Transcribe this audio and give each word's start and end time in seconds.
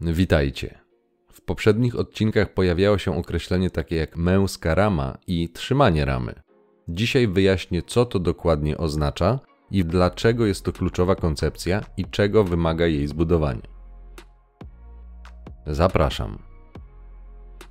Witajcie. 0.00 0.78
W 1.32 1.40
poprzednich 1.40 1.98
odcinkach 1.98 2.54
pojawiało 2.54 2.98
się 2.98 3.16
określenie 3.16 3.70
takie 3.70 3.96
jak 3.96 4.16
męska 4.16 4.74
rama 4.74 5.18
i 5.26 5.48
trzymanie 5.48 6.04
ramy. 6.04 6.34
Dzisiaj 6.88 7.28
wyjaśnię, 7.28 7.82
co 7.82 8.04
to 8.04 8.18
dokładnie 8.18 8.78
oznacza 8.78 9.40
i 9.70 9.84
dlaczego 9.84 10.46
jest 10.46 10.64
to 10.64 10.72
kluczowa 10.72 11.14
koncepcja 11.14 11.80
i 11.96 12.04
czego 12.04 12.44
wymaga 12.44 12.86
jej 12.86 13.06
zbudowanie. 13.06 13.62
Zapraszam. 15.66 16.38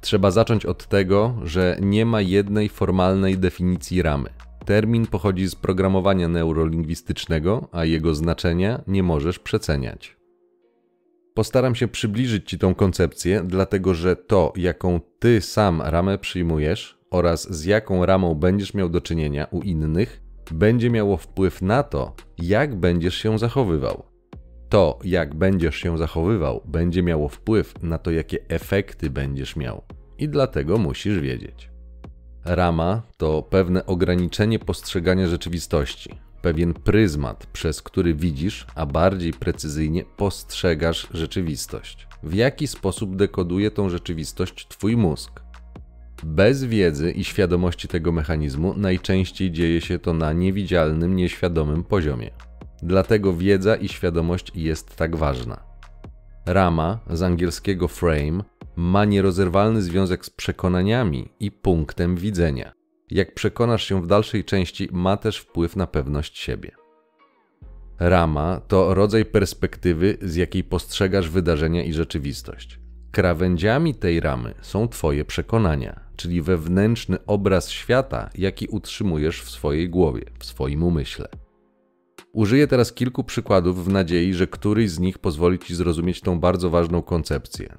Trzeba 0.01 0.31
zacząć 0.31 0.65
od 0.65 0.87
tego, 0.87 1.35
że 1.43 1.77
nie 1.81 2.05
ma 2.05 2.21
jednej 2.21 2.69
formalnej 2.69 3.37
definicji 3.37 4.01
ramy. 4.01 4.29
Termin 4.65 5.07
pochodzi 5.07 5.47
z 5.47 5.55
programowania 5.55 6.27
neurolingwistycznego, 6.27 7.67
a 7.71 7.85
jego 7.85 8.15
znaczenia 8.15 8.81
nie 8.87 9.03
możesz 9.03 9.39
przeceniać. 9.39 10.22
Postaram 11.33 11.75
się 11.75 11.87
przybliżyć 11.87 12.49
Ci 12.49 12.57
tą 12.57 12.75
koncepcję, 12.75 13.43
dlatego 13.45 13.93
że 13.93 14.15
to, 14.15 14.53
jaką 14.55 14.99
Ty 15.19 15.41
sam 15.41 15.81
ramę 15.81 16.17
przyjmujesz 16.17 16.97
oraz 17.11 17.53
z 17.53 17.65
jaką 17.65 18.05
ramą 18.05 18.35
będziesz 18.35 18.73
miał 18.73 18.89
do 18.89 19.01
czynienia 19.01 19.47
u 19.51 19.61
innych, 19.61 20.21
będzie 20.51 20.89
miało 20.89 21.17
wpływ 21.17 21.61
na 21.61 21.83
to, 21.83 22.15
jak 22.37 22.75
będziesz 22.75 23.15
się 23.15 23.39
zachowywał. 23.39 24.03
To, 24.69 24.99
jak 25.03 25.35
będziesz 25.35 25.75
się 25.75 25.97
zachowywał, 25.97 26.61
będzie 26.65 27.03
miało 27.03 27.29
wpływ 27.29 27.83
na 27.83 27.97
to, 27.97 28.11
jakie 28.11 28.37
efekty 28.47 29.09
będziesz 29.09 29.55
miał. 29.55 29.81
I 30.17 30.29
dlatego 30.29 30.77
musisz 30.77 31.19
wiedzieć. 31.19 31.69
Rama 32.45 33.01
to 33.17 33.41
pewne 33.41 33.85
ograniczenie 33.85 34.59
postrzegania 34.59 35.27
rzeczywistości, 35.27 36.09
pewien 36.43 36.73
pryzmat, 36.73 37.45
przez 37.45 37.81
który 37.81 38.15
widzisz, 38.15 38.65
a 38.75 38.85
bardziej 38.85 39.33
precyzyjnie 39.33 40.03
postrzegasz 40.17 41.07
rzeczywistość. 41.13 42.07
W 42.23 42.33
jaki 42.33 42.67
sposób 42.67 43.15
dekoduje 43.15 43.71
tą 43.71 43.89
rzeczywistość 43.89 44.67
Twój 44.67 44.97
mózg? 44.97 45.41
Bez 46.23 46.63
wiedzy 46.63 47.11
i 47.11 47.23
świadomości 47.23 47.87
tego 47.87 48.11
mechanizmu 48.11 48.73
najczęściej 48.77 49.51
dzieje 49.51 49.81
się 49.81 49.99
to 49.99 50.13
na 50.13 50.33
niewidzialnym, 50.33 51.15
nieświadomym 51.15 51.83
poziomie. 51.83 52.31
Dlatego 52.81 53.33
wiedza 53.33 53.75
i 53.75 53.87
świadomość 53.87 54.51
jest 54.55 54.95
tak 54.95 55.15
ważna. 55.15 55.63
Rama, 56.45 56.99
z 57.09 57.21
angielskiego 57.21 57.87
frame, 57.87 58.43
ma 58.75 59.05
nierozerwalny 59.05 59.81
związek 59.81 60.25
z 60.25 60.29
przekonaniami 60.29 61.29
i 61.39 61.51
punktem 61.51 62.15
widzenia. 62.15 62.82
Jak 63.11 63.33
przekonasz 63.33 63.83
się 63.83 64.01
w 64.01 64.07
dalszej 64.07 64.43
części, 64.43 64.89
ma 64.91 65.17
też 65.17 65.37
wpływ 65.37 65.75
na 65.75 65.87
pewność 65.87 66.39
siebie. 66.39 66.71
Rama 67.99 68.61
to 68.67 68.93
rodzaj 68.93 69.25
perspektywy, 69.25 70.17
z 70.21 70.35
jakiej 70.35 70.63
postrzegasz 70.63 71.29
wydarzenia 71.29 71.83
i 71.83 71.93
rzeczywistość. 71.93 72.79
Krawędziami 73.11 73.95
tej 73.95 74.19
ramy 74.19 74.53
są 74.61 74.87
Twoje 74.87 75.25
przekonania, 75.25 75.99
czyli 76.15 76.41
wewnętrzny 76.41 77.17
obraz 77.25 77.69
świata, 77.69 78.29
jaki 78.35 78.67
utrzymujesz 78.67 79.41
w 79.41 79.49
swojej 79.49 79.89
głowie, 79.89 80.25
w 80.39 80.45
swoim 80.45 80.83
umyśle. 80.83 81.27
Użyję 82.33 82.67
teraz 82.67 82.93
kilku 82.93 83.23
przykładów 83.23 83.85
w 83.85 83.89
nadziei, 83.89 84.33
że 84.33 84.47
któryś 84.47 84.89
z 84.89 84.99
nich 84.99 85.17
pozwoli 85.17 85.59
Ci 85.59 85.75
zrozumieć 85.75 86.21
tą 86.21 86.39
bardzo 86.39 86.69
ważną 86.69 87.01
koncepcję. 87.01 87.77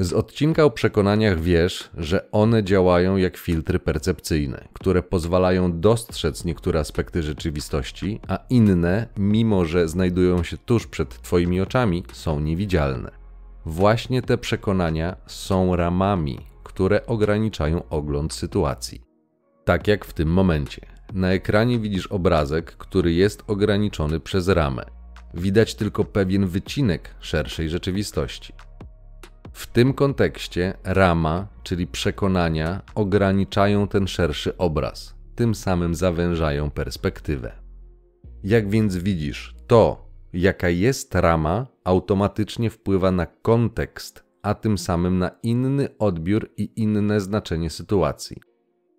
Z 0.00 0.12
odcinka 0.12 0.64
o 0.64 0.70
przekonaniach 0.70 1.40
wiesz, 1.40 1.90
że 1.96 2.30
one 2.30 2.64
działają 2.64 3.16
jak 3.16 3.36
filtry 3.36 3.78
percepcyjne, 3.78 4.68
które 4.72 5.02
pozwalają 5.02 5.80
dostrzec 5.80 6.44
niektóre 6.44 6.80
aspekty 6.80 7.22
rzeczywistości, 7.22 8.20
a 8.28 8.38
inne, 8.50 9.06
mimo 9.16 9.64
że 9.64 9.88
znajdują 9.88 10.42
się 10.42 10.56
tuż 10.56 10.86
przed 10.86 11.22
Twoimi 11.22 11.60
oczami, 11.60 12.04
są 12.12 12.40
niewidzialne. 12.40 13.10
Właśnie 13.66 14.22
te 14.22 14.38
przekonania 14.38 15.16
są 15.26 15.76
ramami, 15.76 16.38
które 16.64 17.06
ograniczają 17.06 17.88
ogląd 17.88 18.32
sytuacji. 18.32 19.02
Tak 19.64 19.88
jak 19.88 20.04
w 20.04 20.12
tym 20.12 20.28
momencie. 20.28 20.86
Na 21.12 21.32
ekranie 21.32 21.78
widzisz 21.78 22.06
obrazek, 22.06 22.76
który 22.76 23.12
jest 23.12 23.44
ograniczony 23.46 24.20
przez 24.20 24.48
ramę. 24.48 24.84
Widać 25.34 25.74
tylko 25.74 26.04
pewien 26.04 26.46
wycinek 26.46 27.14
szerszej 27.20 27.70
rzeczywistości. 27.70 28.52
W 29.58 29.66
tym 29.66 29.94
kontekście 29.94 30.74
rama, 30.84 31.46
czyli 31.62 31.86
przekonania, 31.86 32.82
ograniczają 32.94 33.88
ten 33.88 34.06
szerszy 34.06 34.56
obraz, 34.56 35.14
tym 35.34 35.54
samym 35.54 35.94
zawężają 35.94 36.70
perspektywę. 36.70 37.52
Jak 38.44 38.70
więc 38.70 38.96
widzisz, 38.96 39.54
to, 39.66 40.08
jaka 40.32 40.68
jest 40.68 41.14
rama, 41.14 41.66
automatycznie 41.84 42.70
wpływa 42.70 43.12
na 43.12 43.26
kontekst, 43.26 44.24
a 44.42 44.54
tym 44.54 44.78
samym 44.78 45.18
na 45.18 45.30
inny 45.42 45.88
odbiór 45.98 46.50
i 46.56 46.70
inne 46.76 47.20
znaczenie 47.20 47.70
sytuacji. 47.70 48.36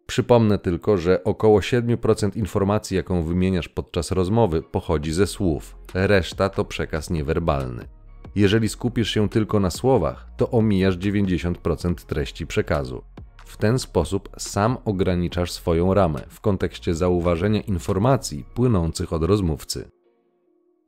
Przypomnę 0.06 0.58
tylko, 0.58 0.97
że 0.97 1.24
około 1.24 1.59
7% 1.59 2.38
informacji, 2.38 2.97
jaką 2.97 3.24
wymieniasz 3.24 3.70
podczas 3.70 4.12
rozmowy, 4.12 4.62
pochodzi 4.62 5.14
ze 5.14 5.28
słów, 5.28 5.76
reszta 5.94 6.50
to 6.50 6.66
przekaz 6.66 7.09
niewerbalny. 7.09 7.99
Jeżeli 8.35 8.69
skupisz 8.69 9.09
się 9.09 9.29
tylko 9.29 9.59
na 9.59 9.69
słowach, 9.69 10.29
to 10.38 10.51
omijasz 10.51 10.97
90% 10.97 11.94
treści 11.94 12.47
przekazu. 12.47 13.01
W 13.45 13.57
ten 13.57 13.79
sposób 13.79 14.29
sam 14.38 14.78
ograniczasz 14.85 15.51
swoją 15.51 15.94
ramę 15.94 16.22
w 16.29 16.41
kontekście 16.41 16.95
zauważenia 16.95 17.62
informacji 17.62 18.45
płynących 18.53 19.13
od 19.13 19.23
rozmówcy. 19.23 19.90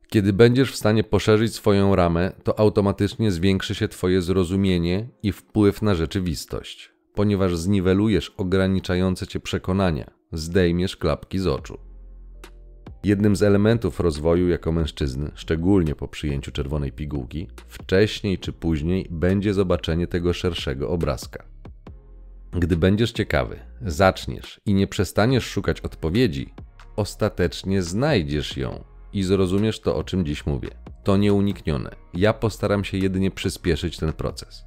Kiedy 0.08 0.34
będziesz 0.34 0.72
w 0.72 0.76
stanie 0.76 1.04
poszerzyć 1.04 1.56
swoją 1.56 1.96
ramę, 1.96 2.32
to 2.44 2.60
automatycznie 2.60 3.32
zwiększy 3.32 3.76
się 3.76 3.88
Twoje 3.88 4.22
zrozumienie 4.22 5.10
i 5.24 5.32
wpływ 5.32 5.82
na 5.82 5.96
rzeczywistość, 5.96 6.92
ponieważ 7.14 7.58
zniwelujesz 7.58 8.30
ograniczające 8.38 9.28
Cię 9.28 9.40
przekonania, 9.40 10.12
zdejmiesz 10.32 10.98
klapki 10.98 11.40
z 11.40 11.48
oczu. 11.48 11.91
Jednym 13.04 13.36
z 13.36 13.44
elementów 13.44 14.00
rozwoju 14.00 14.50
jako 14.50 14.72
mężczyzny, 14.72 15.32
szczególnie 15.36 15.96
po 15.96 16.08
przyjęciu 16.08 16.52
czerwonej 16.52 16.92
pigułki, 16.92 17.48
wcześniej 17.68 18.38
czy 18.38 18.54
później 18.54 19.08
będzie 19.12 19.54
zobaczenie 19.54 20.08
tego 20.08 20.34
szerszego 20.34 20.90
obrazka. 20.90 21.44
Gdy 22.52 22.78
będziesz 22.78 23.12
ciekawy, 23.12 23.60
zaczniesz 23.82 24.62
i 24.66 24.74
nie 24.74 24.88
przestaniesz 24.88 25.44
szukać 25.44 25.82
odpowiedzi, 25.82 26.54
ostatecznie 26.96 27.82
znajdziesz 27.82 28.58
ją 28.58 28.84
i 29.14 29.24
zrozumiesz 29.24 29.80
to, 29.80 29.96
o 29.96 30.04
czym 30.04 30.26
dziś 30.26 30.46
mówię. 30.46 30.70
To 31.04 31.18
nieuniknione. 31.18 31.96
Ja 32.14 32.34
postaram 32.34 32.84
się 32.84 32.98
jedynie 32.98 33.32
przyspieszyć 33.32 33.98
ten 33.98 34.14
proces. 34.14 34.66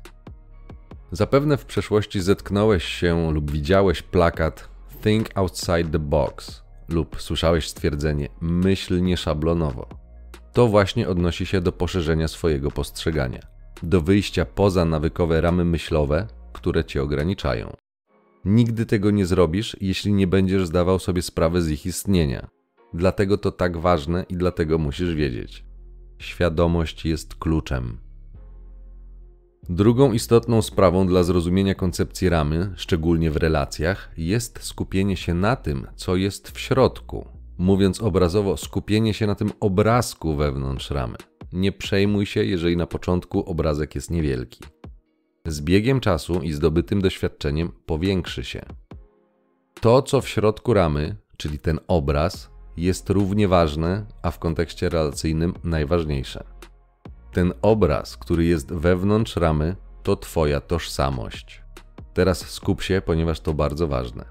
Zapewne 1.12 1.56
w 1.56 1.64
przeszłości 1.64 2.20
zetknąłeś 2.20 2.84
się 2.84 3.32
lub 3.32 3.50
widziałeś 3.50 4.02
plakat 4.02 4.68
Think 5.02 5.30
Outside 5.34 5.84
the 5.84 5.98
Box 5.98 6.63
lub 6.88 7.22
słyszałeś 7.22 7.68
stwierdzenie 7.68 8.28
myśl 8.40 9.02
nieszablonowo. 9.02 9.88
To 10.52 10.66
właśnie 10.66 11.08
odnosi 11.08 11.46
się 11.46 11.60
do 11.60 11.72
poszerzenia 11.72 12.28
swojego 12.28 12.70
postrzegania, 12.70 13.40
do 13.82 14.00
wyjścia 14.00 14.44
poza 14.44 14.84
nawykowe 14.84 15.40
ramy 15.40 15.64
myślowe, 15.64 16.26
które 16.52 16.84
cię 16.84 17.02
ograniczają. 17.02 17.76
Nigdy 18.44 18.86
tego 18.86 19.10
nie 19.10 19.26
zrobisz, 19.26 19.76
jeśli 19.80 20.12
nie 20.12 20.26
będziesz 20.26 20.66
zdawał 20.66 20.98
sobie 20.98 21.22
sprawy 21.22 21.62
z 21.62 21.70
ich 21.70 21.86
istnienia. 21.86 22.48
Dlatego 22.94 23.38
to 23.38 23.52
tak 23.52 23.76
ważne 23.76 24.24
i 24.28 24.36
dlatego 24.36 24.78
musisz 24.78 25.14
wiedzieć. 25.14 25.64
Świadomość 26.18 27.04
jest 27.04 27.34
kluczem. 27.34 28.03
Drugą 29.68 30.12
istotną 30.12 30.62
sprawą 30.62 31.06
dla 31.06 31.22
zrozumienia 31.22 31.74
koncepcji 31.74 32.28
ramy, 32.28 32.72
szczególnie 32.76 33.30
w 33.30 33.36
relacjach, 33.36 34.10
jest 34.16 34.62
skupienie 34.62 35.16
się 35.16 35.34
na 35.34 35.56
tym, 35.56 35.86
co 35.96 36.16
jest 36.16 36.50
w 36.50 36.60
środku. 36.60 37.28
Mówiąc 37.58 38.02
obrazowo, 38.02 38.56
skupienie 38.56 39.14
się 39.14 39.26
na 39.26 39.34
tym 39.34 39.50
obrazku 39.60 40.36
wewnątrz 40.36 40.90
ramy. 40.90 41.16
Nie 41.52 41.72
przejmuj 41.72 42.26
się, 42.26 42.44
jeżeli 42.44 42.76
na 42.76 42.86
początku 42.86 43.50
obrazek 43.50 43.94
jest 43.94 44.10
niewielki. 44.10 44.64
Z 45.46 45.60
biegiem 45.60 46.00
czasu 46.00 46.42
i 46.42 46.52
zdobytym 46.52 47.02
doświadczeniem 47.02 47.72
powiększy 47.86 48.44
się. 48.44 48.64
To, 49.80 50.02
co 50.02 50.20
w 50.20 50.28
środku 50.28 50.74
ramy, 50.74 51.16
czyli 51.36 51.58
ten 51.58 51.80
obraz, 51.88 52.50
jest 52.76 53.10
równie 53.10 53.48
ważne, 53.48 54.06
a 54.22 54.30
w 54.30 54.38
kontekście 54.38 54.88
relacyjnym 54.88 55.54
najważniejsze. 55.64 56.44
Ten 57.34 57.52
obraz, 57.62 58.16
który 58.16 58.44
jest 58.44 58.72
wewnątrz 58.72 59.36
ramy, 59.36 59.76
to 60.02 60.16
Twoja 60.16 60.60
tożsamość. 60.60 61.62
Teraz 62.14 62.50
skup 62.50 62.82
się, 62.82 63.02
ponieważ 63.06 63.40
to 63.40 63.54
bardzo 63.54 63.88
ważne. 63.88 64.24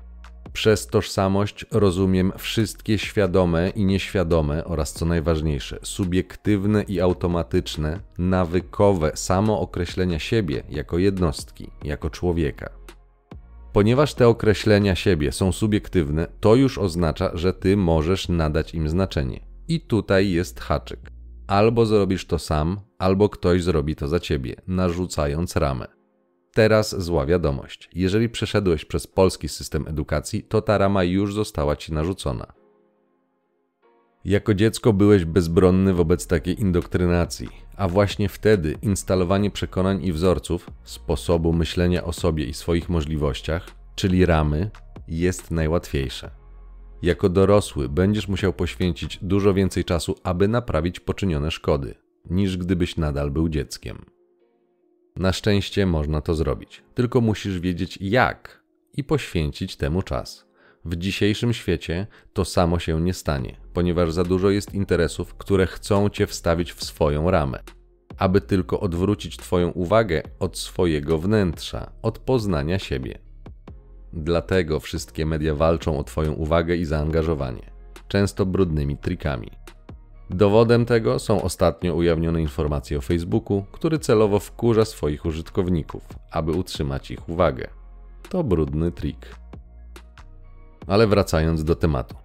Przez 0.54 0.88
tożsamość 0.88 1.66
rozumiem 1.72 2.32
wszystkie 2.38 2.98
świadome 2.98 3.70
i 3.70 3.86
nieświadome 3.86 4.66
oraz 4.66 4.94
co 4.94 5.06
najważniejsze, 5.06 5.80
subiektywne 5.82 6.84
i 6.84 7.02
automatyczne, 7.02 8.00
nawykowe 8.18 9.12
samookreślenia 9.16 10.20
siebie 10.20 10.64
jako 10.70 10.98
jednostki, 10.98 11.70
jako 11.84 12.10
człowieka. 12.10 12.70
Ponieważ 13.74 14.14
te 14.14 14.28
określenia 14.28 14.96
siebie 14.96 15.32
są 15.32 15.52
subiektywne, 15.52 16.28
to 16.40 16.56
już 16.56 16.78
oznacza, 16.78 17.32
że 17.34 17.54
ty 17.54 17.78
możesz 17.78 18.30
nadać 18.30 18.74
im 18.74 18.90
znaczenie. 18.90 19.40
I 19.68 19.82
tutaj 19.82 20.32
jest 20.32 20.60
haczyk. 20.60 21.13
Albo 21.48 21.86
zrobisz 21.86 22.26
to 22.26 22.40
sam, 22.40 22.80
albo 23.00 23.30
ktoś 23.30 23.64
zrobi 23.64 23.96
to 23.96 24.08
za 24.08 24.20
ciebie, 24.20 24.56
narzucając 24.68 25.56
ramę. 25.56 25.88
Teraz 26.54 27.02
zła 27.02 27.26
wiadomość. 27.26 27.90
Jeżeli 27.96 28.30
przeszedłeś 28.30 28.86
przez 28.86 29.08
polski 29.08 29.50
system 29.50 29.88
edukacji, 29.88 30.44
to 30.44 30.62
ta 30.62 30.78
rama 30.78 31.04
już 31.04 31.34
została 31.34 31.76
ci 31.76 31.94
narzucona. 31.94 32.54
Jako 34.26 34.54
dziecko 34.54 34.94
byłeś 34.94 35.26
bezbronny 35.26 35.94
wobec 35.94 36.28
takiej 36.28 36.62
indoktrynacji, 36.62 37.50
a 37.78 37.88
właśnie 37.88 38.30
wtedy 38.30 38.78
instalowanie 38.82 39.52
przekonań 39.52 40.04
i 40.04 40.14
wzorców, 40.14 40.70
sposobu 40.84 41.54
myślenia 41.54 42.04
o 42.04 42.14
sobie 42.14 42.46
i 42.46 42.54
swoich 42.54 42.90
możliwościach, 42.90 43.68
czyli 43.96 44.26
ramy, 44.26 44.70
jest 45.08 45.52
najłatwiejsze. 45.52 46.43
Jako 47.04 47.30
dorosły 47.30 47.90
będziesz 47.90 48.28
musiał 48.28 48.54
poświęcić 48.54 49.20
dużo 49.22 49.54
więcej 49.54 49.84
czasu, 49.86 50.16
aby 50.24 50.48
naprawić 50.48 51.00
poczynione 51.00 51.52
szkody, 51.52 51.96
niż 52.30 52.58
gdybyś 52.58 52.98
nadal 52.98 53.32
był 53.32 53.50
dzieckiem. 53.50 54.06
Na 55.16 55.34
szczęście 55.34 55.86
można 55.86 56.22
to 56.22 56.36
zrobić, 56.36 56.84
tylko 56.94 57.22
musisz 57.22 57.60
wiedzieć 57.60 57.98
jak 58.02 58.64
i 58.94 59.04
poświęcić 59.04 59.76
temu 59.76 60.02
czas. 60.02 60.46
W 60.86 60.96
dzisiejszym 60.96 61.54
świecie 61.54 62.08
to 62.34 62.46
samo 62.46 62.80
się 62.80 63.02
nie 63.02 63.14
stanie, 63.14 63.56
ponieważ 63.74 64.12
za 64.12 64.24
dużo 64.24 64.50
jest 64.50 64.74
interesów, 64.74 65.36
które 65.36 65.68
chcą 65.68 66.10
cię 66.10 66.28
wstawić 66.28 66.74
w 66.74 66.84
swoją 66.84 67.32
ramę, 67.32 67.60
aby 68.18 68.42
tylko 68.42 68.80
odwrócić 68.80 69.38
Twoją 69.38 69.70
uwagę 69.70 70.22
od 70.40 70.58
swojego 70.58 71.18
wnętrza, 71.18 71.92
od 72.02 72.20
poznania 72.20 72.80
siebie. 72.80 73.23
Dlatego 74.14 74.80
wszystkie 74.80 75.26
media 75.26 75.56
walczą 75.56 76.00
o 76.00 76.04
Twoją 76.04 76.34
uwagę 76.34 76.76
i 76.76 76.86
zaangażowanie, 76.86 77.72
często 78.08 78.46
brudnymi 78.46 78.98
trikami. 78.98 79.52
Dowodem 80.30 80.86
tego 80.86 81.20
są 81.20 81.42
ostatnio 81.42 81.96
ujawnione 81.96 82.42
informacje 82.42 82.98
o 82.98 83.02
Facebooku, 83.02 83.66
który 83.72 84.00
celowo 84.00 84.40
wkurza 84.40 84.86
swoich 84.86 85.26
użytkowników, 85.26 86.04
aby 86.32 86.52
utrzymać 86.52 87.12
ich 87.12 87.30
uwagę. 87.30 87.68
To 88.30 88.44
brudny 88.44 88.92
trik. 88.92 89.36
Ale 90.88 91.08
wracając 91.08 91.64
do 91.64 91.76
tematu. 91.76 92.16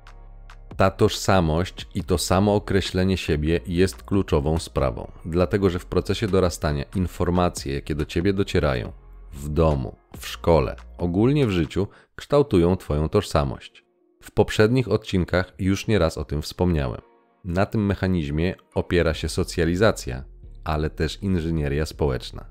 Ta 0.77 0.91
tożsamość 0.91 1.87
i 1.95 2.05
to 2.05 2.19
samo 2.19 2.55
określenie 2.55 3.17
siebie 3.17 3.61
jest 3.67 4.03
kluczową 4.03 4.59
sprawą, 4.59 5.11
dlatego 5.25 5.71
że 5.71 5.79
w 5.79 5.87
procesie 5.87 6.29
dorastania 6.29 6.85
informacje, 6.97 7.75
jakie 7.75 7.95
do 7.95 8.05
ciebie 8.05 8.33
docierają, 8.33 8.93
w 9.33 9.49
domu, 9.49 9.97
w 10.19 10.27
szkole, 10.27 10.77
ogólnie 10.99 11.47
w 11.47 11.51
życiu, 11.51 11.87
kształtują 12.17 12.77
Twoją 12.77 13.09
tożsamość. 13.09 13.85
W 14.23 14.31
poprzednich 14.31 14.89
odcinkach 14.89 15.53
już 15.59 15.87
nieraz 15.87 16.19
o 16.19 16.25
tym 16.25 16.43
wspomniałem. 16.43 17.01
Na 17.45 17.67
tym 17.67 17.87
mechanizmie 17.87 18.55
opiera 18.75 19.15
się 19.15 19.29
socjalizacja, 19.29 20.25
ale 20.65 20.91
też 20.91 21.23
inżynieria 21.23 21.87
społeczna. 21.87 22.45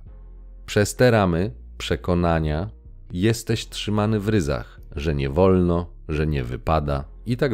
Przez 0.65 0.95
te 0.95 1.11
ramy, 1.11 1.53
przekonania, 1.77 2.69
jesteś 3.11 3.69
trzymany 3.69 4.19
w 4.19 4.29
ryzach, 4.29 4.81
że 4.95 5.15
nie 5.15 5.29
wolno, 5.29 5.93
że 6.09 6.27
nie 6.27 6.43
wypada 6.43 7.03
i 7.25 7.37
tak. 7.37 7.51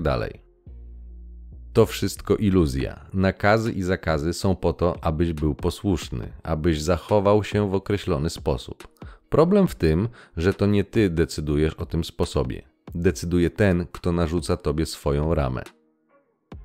To 1.74 1.86
wszystko 1.86 2.36
iluzja. 2.36 3.06
Nakazy 3.14 3.72
i 3.72 3.84
zakazy 3.84 4.34
są 4.34 4.56
po 4.56 4.74
to, 4.74 4.98
abyś 5.02 5.34
był 5.34 5.56
posłuszny, 5.56 6.34
abyś 6.44 6.82
zachował 6.82 7.44
się 7.44 7.70
w 7.70 7.76
określony 7.76 8.30
sposób. 8.30 8.88
Problem 9.34 9.68
w 9.68 9.76
tym, 9.76 10.10
że 10.38 10.54
to 10.54 10.66
nie 10.66 10.84
ty 10.84 11.10
decydujesz 11.10 11.74
o 11.74 11.86
tym 11.86 12.04
sposobie. 12.04 12.62
Decyduje 12.96 13.50
ten, 13.50 13.86
kto 13.92 14.12
narzuca 14.12 14.58
tobie 14.58 14.86
swoją 14.86 15.34
ramę. 15.34 15.64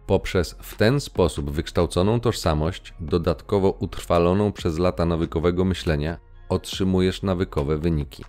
Poprzez 0.06 0.56
w 0.58 0.76
ten 0.76 1.00
sposób 1.00 1.50
wykształconą 1.50 2.20
tożsamość, 2.20 2.94
dodatkowo 3.00 3.70
utrwaloną 3.70 4.52
przez 4.52 4.78
lata 4.78 5.04
nawykowego 5.04 5.64
myślenia, 5.64 6.18
otrzymujesz 6.48 7.22
nawykowe 7.22 7.78
wyniki, 7.78 8.24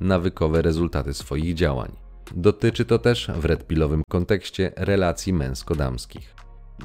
nawykowe 0.00 0.62
rezultaty 0.62 1.14
swoich 1.14 1.54
działań. 1.54 1.92
Dotyczy 2.36 2.84
to 2.84 2.98
też 2.98 3.30
w 3.36 3.44
redpilowym 3.44 4.02
kontekście 4.08 4.72
relacji 4.76 5.32
męsko-damskich. 5.32 6.34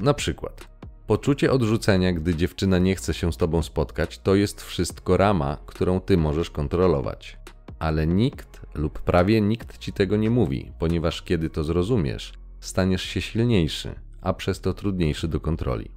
Na 0.00 0.14
przykład, 0.14 0.68
poczucie 1.10 1.52
odrzucenia, 1.52 2.12
gdy 2.12 2.34
dziewczyna 2.34 2.78
nie 2.78 2.94
chce 2.94 3.14
się 3.14 3.32
z 3.32 3.36
tobą 3.36 3.62
spotkać, 3.62 4.18
to 4.18 4.34
jest 4.34 4.62
wszystko 4.62 5.16
rama, 5.16 5.58
którą 5.66 6.00
ty 6.00 6.16
możesz 6.16 6.50
kontrolować. 6.50 7.38
Ale 7.78 8.06
nikt 8.06 8.60
lub 8.74 8.98
prawie 8.98 9.40
nikt 9.40 9.78
ci 9.78 9.92
tego 9.92 10.16
nie 10.16 10.30
mówi, 10.30 10.72
ponieważ 10.78 11.22
kiedy 11.22 11.50
to 11.50 11.64
zrozumiesz, 11.64 12.32
staniesz 12.60 13.02
się 13.02 13.20
silniejszy, 13.20 13.94
a 14.20 14.32
przez 14.32 14.60
to 14.60 14.74
trudniejszy 14.74 15.28
do 15.28 15.40
kontroli. 15.40 15.90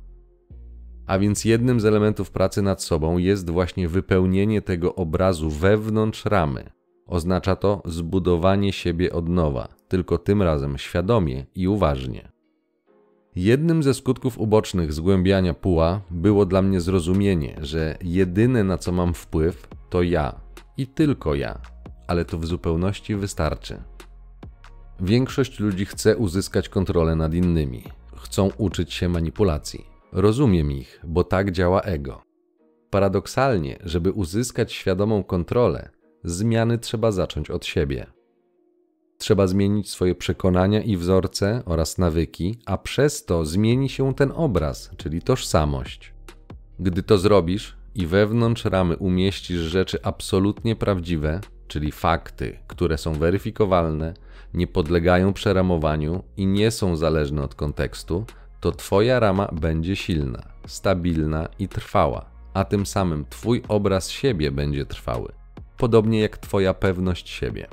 A 1.07 1.19
więc 1.19 1.45
jednym 1.45 1.79
z 1.79 1.85
elementów 1.85 2.31
pracy 2.31 2.61
nad 2.61 2.83
sobą 2.83 3.17
jest 3.17 3.49
właśnie 3.49 3.87
wypełnienie 3.87 4.61
tego 4.61 4.95
obrazu 4.95 5.49
wewnątrz 5.49 6.25
ramy, 6.25 6.69
Oznacza 7.07 7.55
to 7.55 7.81
zbudowanie 7.85 8.73
siebie 8.73 9.13
od 9.13 9.29
nowa, 9.29 9.67
tylko 9.87 10.17
tym 10.17 10.41
razem 10.41 10.77
świadomie 10.77 11.45
i 11.55 11.67
uważnie. 11.67 12.32
Jednym 13.35 13.83
ze 13.83 13.93
skutków 13.93 14.37
ubocznych 14.39 14.93
zgłębiania 14.93 15.53
puła 15.53 16.01
było 16.09 16.45
dla 16.45 16.61
mnie 16.61 16.81
zrozumienie, 16.81 17.55
że 17.61 17.97
jedyne 18.03 18.63
na 18.63 18.77
co 18.77 18.91
mam 18.91 19.13
wpływ 19.13 19.67
to 19.89 20.01
ja 20.01 20.41
i 20.77 20.87
tylko 20.87 21.35
ja, 21.35 21.61
ale 22.07 22.25
to 22.25 22.37
w 22.37 22.45
zupełności 22.45 23.15
wystarczy. 23.15 23.83
Większość 24.99 25.59
ludzi 25.59 25.85
chce 25.85 26.17
uzyskać 26.17 26.69
kontrolę 26.69 27.15
nad 27.15 27.33
innymi, 27.33 27.83
chcą 28.15 28.49
uczyć 28.57 28.93
się 28.93 29.09
manipulacji. 29.09 29.85
Rozumiem 30.11 30.71
ich, 30.71 31.01
bo 31.03 31.23
tak 31.23 31.51
działa 31.51 31.81
ego. 31.81 32.21
Paradoksalnie, 32.89 33.79
żeby 33.83 34.11
uzyskać 34.11 34.73
świadomą 34.73 35.23
kontrolę, 35.23 35.89
zmiany 36.23 36.77
trzeba 36.77 37.11
zacząć 37.11 37.49
od 37.49 37.65
siebie. 37.65 38.05
Trzeba 39.23 39.47
zmienić 39.47 39.89
swoje 39.89 40.15
przekonania 40.15 40.81
i 40.81 40.97
wzorce 40.97 41.61
oraz 41.65 41.97
nawyki, 41.97 42.59
a 42.65 42.77
przez 42.77 43.25
to 43.25 43.45
zmieni 43.45 43.89
się 43.89 44.13
ten 44.13 44.31
obraz, 44.35 44.91
czyli 44.97 45.21
tożsamość. 45.21 46.13
Gdy 46.79 47.03
to 47.03 47.17
zrobisz 47.17 47.77
i 47.95 48.07
wewnątrz 48.07 48.65
ramy 48.65 48.97
umieścisz 48.97 49.59
rzeczy 49.59 49.99
absolutnie 50.03 50.75
prawdziwe, 50.75 51.41
czyli 51.67 51.91
fakty, 51.91 52.59
które 52.67 52.97
są 52.97 53.13
weryfikowalne, 53.13 54.13
nie 54.53 54.67
podlegają 54.67 55.33
przeramowaniu 55.33 56.23
i 56.37 56.47
nie 56.47 56.71
są 56.71 56.95
zależne 56.95 57.43
od 57.43 57.55
kontekstu, 57.55 58.25
to 58.59 58.71
Twoja 58.71 59.19
rama 59.19 59.47
będzie 59.51 59.95
silna, 59.95 60.43
stabilna 60.67 61.47
i 61.59 61.67
trwała, 61.67 62.25
a 62.53 62.63
tym 62.63 62.85
samym 62.85 63.25
Twój 63.29 63.63
obraz 63.67 64.09
siebie 64.09 64.51
będzie 64.51 64.85
trwały 64.85 65.33
podobnie 65.83 66.19
jak 66.19 66.37
Twoja 66.37 66.73
pewność 66.73 67.29
siebie. 67.29 67.67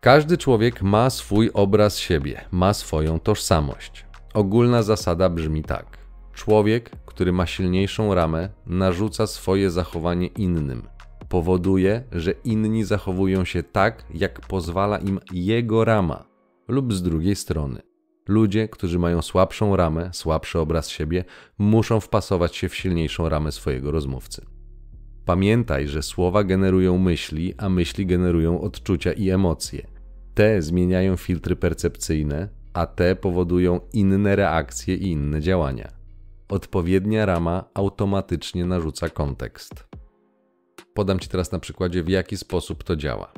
Każdy 0.00 0.38
człowiek 0.38 0.82
ma 0.82 1.10
swój 1.10 1.50
obraz 1.54 1.98
siebie, 1.98 2.44
ma 2.50 2.74
swoją 2.74 3.20
tożsamość. 3.20 4.06
Ogólna 4.34 4.82
zasada 4.82 5.30
brzmi 5.30 5.62
tak: 5.62 5.98
człowiek, 6.34 6.90
który 7.06 7.32
ma 7.32 7.46
silniejszą 7.46 8.14
ramę, 8.14 8.48
narzuca 8.66 9.26
swoje 9.26 9.70
zachowanie 9.70 10.26
innym. 10.26 10.82
Powoduje, 11.28 12.04
że 12.12 12.32
inni 12.44 12.84
zachowują 12.84 13.44
się 13.44 13.62
tak, 13.62 14.04
jak 14.14 14.40
pozwala 14.40 14.98
im 14.98 15.20
jego 15.32 15.84
rama, 15.84 16.24
lub 16.68 16.94
z 16.94 17.02
drugiej 17.02 17.36
strony. 17.36 17.82
Ludzie, 18.28 18.68
którzy 18.68 18.98
mają 18.98 19.22
słabszą 19.22 19.76
ramę, 19.76 20.10
słabszy 20.12 20.58
obraz 20.58 20.88
siebie, 20.88 21.24
muszą 21.58 22.00
wpasować 22.00 22.56
się 22.56 22.68
w 22.68 22.76
silniejszą 22.76 23.28
ramę 23.28 23.52
swojego 23.52 23.90
rozmówcy. 23.90 24.59
Pamiętaj, 25.24 25.88
że 25.88 26.02
słowa 26.02 26.44
generują 26.44 26.98
myśli, 26.98 27.54
a 27.58 27.68
myśli 27.68 28.06
generują 28.06 28.60
odczucia 28.60 29.12
i 29.12 29.30
emocje. 29.30 29.86
Te 30.34 30.62
zmieniają 30.62 31.16
filtry 31.16 31.56
percepcyjne, 31.56 32.48
a 32.72 32.86
te 32.86 33.16
powodują 33.16 33.80
inne 33.92 34.36
reakcje 34.36 34.94
i 34.94 35.12
inne 35.12 35.40
działania. 35.40 35.88
Odpowiednia 36.48 37.26
rama 37.26 37.64
automatycznie 37.74 38.64
narzuca 38.64 39.08
kontekst. 39.08 39.88
Podam 40.94 41.18
Ci 41.18 41.28
teraz 41.28 41.52
na 41.52 41.58
przykładzie, 41.58 42.02
w 42.02 42.08
jaki 42.08 42.36
sposób 42.36 42.84
to 42.84 42.96
działa. 42.96 43.32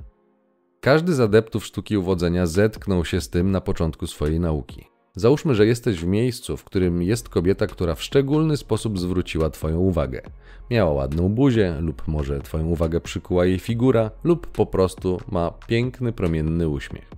Każdy 0.80 1.14
z 1.14 1.20
adeptów 1.20 1.66
sztuki 1.66 1.96
uwodzenia 1.96 2.46
zetknął 2.46 3.04
się 3.04 3.20
z 3.20 3.30
tym 3.30 3.50
na 3.50 3.60
początku 3.60 4.06
swojej 4.06 4.40
nauki. 4.40 4.91
Załóżmy, 5.14 5.54
że 5.54 5.66
jesteś 5.66 6.00
w 6.00 6.06
miejscu, 6.06 6.56
w 6.56 6.64
którym 6.64 7.02
jest 7.02 7.28
kobieta, 7.28 7.66
która 7.66 7.94
w 7.94 8.02
szczególny 8.02 8.56
sposób 8.56 8.98
zwróciła 8.98 9.50
Twoją 9.50 9.78
uwagę. 9.78 10.22
Miała 10.70 10.92
ładną 10.92 11.28
buzię, 11.28 11.76
lub 11.80 12.08
może 12.08 12.40
Twoją 12.40 12.66
uwagę 12.66 13.00
przykuła 13.00 13.46
jej 13.46 13.58
figura, 13.58 14.10
lub 14.24 14.46
po 14.46 14.66
prostu 14.66 15.20
ma 15.30 15.50
piękny, 15.50 16.12
promienny 16.12 16.68
uśmiech. 16.68 17.10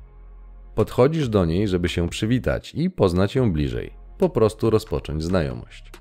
Podchodzisz 0.75 1.29
do 1.29 1.45
niej, 1.45 1.69
żeby 1.69 1.89
się 1.89 2.09
przywitać 2.09 2.75
i 2.75 2.91
poznać 2.91 3.35
ją 3.35 3.53
bliżej, 3.53 3.91
po 4.19 4.29
prostu 4.29 4.71
rozpocząć 4.71 5.25
znajomość. 5.25 5.93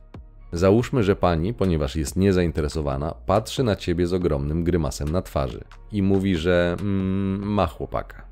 Załóżmy, 0.54 1.04
że 1.04 1.16
pani, 1.16 1.54
ponieważ 1.54 1.96
jest 1.96 2.16
niezainteresowana, 2.16 3.16
patrzy 3.26 3.64
na 3.64 3.76
ciebie 3.76 4.08
z 4.08 4.14
ogromnym 4.14 4.64
grymasem 4.64 5.10
na 5.10 5.22
twarzy 5.22 5.64
i 5.92 6.02
mówi, 6.02 6.36
że 6.36 6.76
mm, 6.80 7.54
ma 7.54 7.68
chłopaka. 7.68 8.28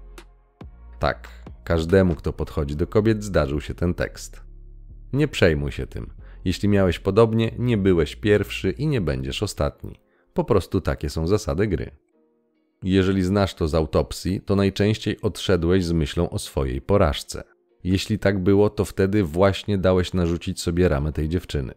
Tak, 0.99 1.29
Każdemu, 1.63 2.15
kto 2.15 2.33
podchodzi 2.33 2.75
do 2.75 2.87
kobiet, 2.87 3.23
zdarzył 3.23 3.61
się 3.61 3.73
ten 3.73 3.93
tekst. 3.93 4.41
Nie 5.13 5.27
przejmuj 5.27 5.71
się 5.71 5.87
tym. 5.87 6.13
Jeśli 6.45 6.69
miałeś 6.69 6.99
podobnie, 6.99 7.51
nie 7.59 7.77
byłeś 7.77 8.15
pierwszy 8.15 8.71
i 8.71 8.87
nie 8.87 9.01
będziesz 9.01 9.43
ostatni. 9.43 9.99
Po 10.33 10.43
prostu 10.43 10.81
takie 10.81 11.09
są 11.09 11.27
zasady 11.27 11.67
gry. 11.67 11.91
Jeżeli 12.83 13.23
znasz 13.23 13.55
to 13.55 13.67
z 13.67 13.75
autopsji, 13.75 14.41
to 14.41 14.55
najczęściej 14.55 15.21
odszedłeś 15.21 15.85
z 15.85 15.91
myślą 15.91 16.29
o 16.29 16.39
swojej 16.39 16.81
porażce. 16.81 17.43
Jeśli 17.83 18.19
tak 18.19 18.43
było, 18.43 18.69
to 18.69 18.85
wtedy 18.85 19.23
właśnie 19.23 19.77
dałeś 19.77 20.13
narzucić 20.13 20.61
sobie 20.61 20.89
ramę 20.89 21.11
tej 21.11 21.29
dziewczyny. 21.29 21.73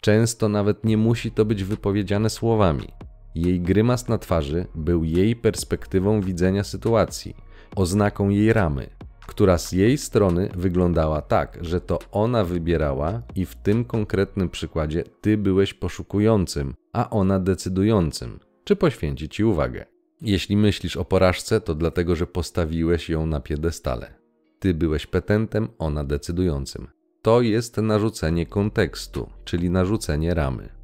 Często 0.00 0.48
nawet 0.48 0.84
nie 0.84 0.96
musi 0.96 1.30
to 1.30 1.44
być 1.44 1.64
wypowiedziane 1.64 2.30
słowami. 2.30 2.88
Jej 3.34 3.60
grymas 3.60 4.08
na 4.08 4.18
twarzy 4.18 4.66
był 4.74 5.04
jej 5.04 5.36
perspektywą 5.36 6.20
widzenia 6.20 6.64
sytuacji, 6.64 7.36
oznaką 7.76 8.28
jej 8.28 8.52
ramy, 8.52 8.90
która 9.26 9.58
z 9.58 9.72
jej 9.72 9.98
strony 9.98 10.48
wyglądała 10.56 11.22
tak, 11.22 11.58
że 11.60 11.80
to 11.80 11.98
ona 12.12 12.44
wybierała 12.44 13.22
i 13.34 13.46
w 13.46 13.54
tym 13.54 13.84
konkretnym 13.84 14.48
przykładzie 14.48 15.04
ty 15.20 15.36
byłeś 15.36 15.74
poszukującym, 15.74 16.74
a 16.92 17.10
ona 17.10 17.38
decydującym, 17.38 18.40
czy 18.64 18.76
poświęci 18.76 19.28
ci 19.28 19.44
uwagę. 19.44 19.86
Jeśli 20.20 20.56
myślisz 20.56 20.96
o 20.96 21.04
porażce, 21.04 21.60
to 21.60 21.74
dlatego, 21.74 22.16
że 22.16 22.26
postawiłeś 22.26 23.08
ją 23.08 23.26
na 23.26 23.40
piedestale. 23.40 24.14
Ty 24.58 24.74
byłeś 24.74 25.06
petentem, 25.06 25.68
ona 25.78 26.04
decydującym. 26.04 26.88
To 27.22 27.40
jest 27.40 27.76
narzucenie 27.76 28.46
kontekstu, 28.46 29.30
czyli 29.44 29.70
narzucenie 29.70 30.34
ramy. 30.34 30.81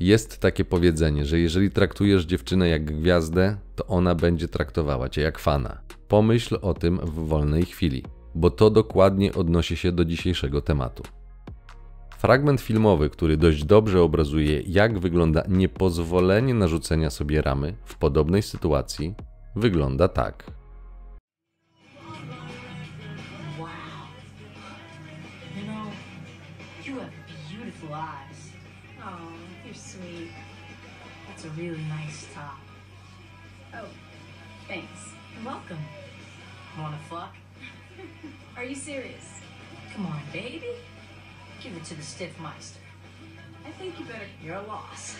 Jest 0.00 0.40
takie 0.40 0.64
powiedzenie, 0.64 1.24
że 1.24 1.38
jeżeli 1.38 1.70
traktujesz 1.70 2.24
dziewczynę 2.24 2.68
jak 2.68 2.84
gwiazdę, 2.84 3.56
to 3.76 3.86
ona 3.86 4.14
będzie 4.14 4.48
traktowała 4.48 5.08
cię 5.08 5.20
jak 5.20 5.38
fana. 5.38 5.80
Pomyśl 6.08 6.58
o 6.62 6.74
tym 6.74 6.98
w 6.98 7.14
wolnej 7.14 7.64
chwili, 7.64 8.04
bo 8.34 8.50
to 8.50 8.70
dokładnie 8.70 9.34
odnosi 9.34 9.76
się 9.76 9.92
do 9.92 10.04
dzisiejszego 10.04 10.60
tematu. 10.60 11.02
Fragment 12.18 12.60
filmowy, 12.60 13.10
który 13.10 13.36
dość 13.36 13.64
dobrze 13.64 14.02
obrazuje, 14.02 14.60
jak 14.60 14.98
wygląda 14.98 15.42
niepozwolenie 15.48 16.54
narzucenia 16.54 17.10
sobie 17.10 17.42
ramy 17.42 17.74
w 17.84 17.98
podobnej 17.98 18.42
sytuacji, 18.42 19.14
wygląda 19.56 20.08
tak. 20.08 20.59
Wanna 36.78 36.98
fuck? 37.08 37.32
Are 38.56 38.66
you 38.66 38.76
serious? 38.76 39.24
Come 39.94 40.06
on, 40.06 40.20
baby. 40.32 40.72
Give 41.62 41.76
it 41.76 41.88
to 41.88 41.94
the 41.94 42.02
Stiffmeister. 42.02 42.80
I 43.68 43.72
think 43.78 44.00
you 44.00 44.06
better. 44.06 44.28
You're 44.44 44.56
a 44.56 44.66
loss. 44.66 45.16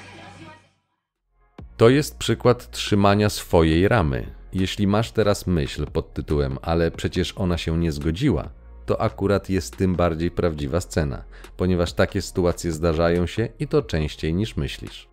To 1.76 1.88
jest 1.88 2.18
przykład 2.18 2.70
trzymania 2.70 3.30
swojej 3.30 3.88
ramy. 3.88 4.34
Jeśli 4.52 4.86
masz 4.86 5.12
teraz 5.12 5.46
myśl 5.46 5.86
pod 5.86 6.14
tytułem, 6.14 6.58
ale 6.62 6.90
przecież 6.90 7.32
ona 7.36 7.58
się 7.58 7.78
nie 7.78 7.92
zgodziła, 7.92 8.48
to 8.86 9.00
akurat 9.00 9.50
jest 9.50 9.76
tym 9.76 9.94
bardziej 9.96 10.30
prawdziwa 10.30 10.80
scena, 10.80 11.24
ponieważ 11.56 11.92
takie 11.92 12.22
sytuacje 12.22 12.72
zdarzają 12.72 13.26
się 13.26 13.48
i 13.58 13.68
to 13.68 13.82
częściej 13.82 14.34
niż 14.34 14.56
myślisz. 14.56 15.09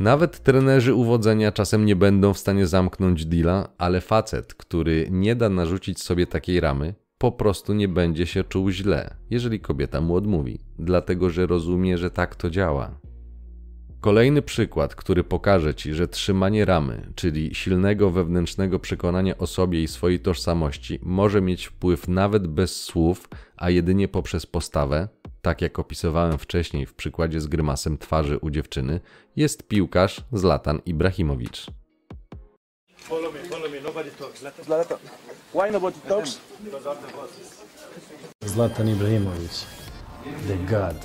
Nawet 0.00 0.42
trenerzy 0.42 0.94
uwodzenia 0.94 1.52
czasem 1.52 1.84
nie 1.84 1.96
będą 1.96 2.32
w 2.32 2.38
stanie 2.38 2.66
zamknąć 2.66 3.26
deala, 3.26 3.68
ale 3.78 4.00
facet, 4.00 4.54
który 4.54 5.08
nie 5.10 5.36
da 5.36 5.48
narzucić 5.48 6.02
sobie 6.02 6.26
takiej 6.26 6.60
ramy, 6.60 6.94
po 7.18 7.32
prostu 7.32 7.74
nie 7.74 7.88
będzie 7.88 8.26
się 8.26 8.44
czuł 8.44 8.70
źle, 8.70 9.16
jeżeli 9.30 9.60
kobieta 9.60 10.00
mu 10.00 10.14
odmówi, 10.14 10.58
dlatego 10.78 11.30
że 11.30 11.46
rozumie, 11.46 11.98
że 11.98 12.10
tak 12.10 12.36
to 12.36 12.50
działa. 12.50 12.98
Kolejny 14.02 14.42
przykład, 14.42 14.94
który 14.94 15.24
pokaże 15.24 15.74
ci, 15.74 15.94
że 15.94 16.08
trzymanie 16.08 16.64
ramy, 16.64 17.12
czyli 17.14 17.54
silnego 17.54 18.10
wewnętrznego 18.10 18.78
przekonania 18.78 19.38
o 19.38 19.46
sobie 19.46 19.82
i 19.82 19.88
swojej 19.88 20.20
tożsamości, 20.20 20.98
może 21.02 21.40
mieć 21.40 21.66
wpływ 21.66 22.08
nawet 22.08 22.46
bez 22.46 22.82
słów, 22.82 23.28
a 23.56 23.70
jedynie 23.70 24.08
poprzez 24.08 24.46
postawę, 24.46 25.08
tak 25.42 25.62
jak 25.62 25.78
opisywałem 25.78 26.38
wcześniej 26.38 26.86
w 26.86 26.94
przykładzie 26.94 27.40
z 27.40 27.46
grymasem 27.46 27.98
twarzy 27.98 28.38
u 28.38 28.50
dziewczyny, 28.50 29.00
jest 29.36 29.68
piłkarz 29.68 30.24
Zlatan 30.32 30.80
Ibrahimowicz. 30.86 31.66
Follow 32.96 33.34
me, 33.34 33.40
follow 33.40 33.72
me. 33.72 33.80
Nobody 33.80 34.10
talks. 34.10 34.44
Zlatan. 34.64 34.98
Why 35.54 35.72
nobody 35.72 35.96
talks? 36.08 36.40
Zlatan 38.44 38.88
Ibrahimovic, 38.88 39.66
the 40.48 40.56
god. 40.56 40.96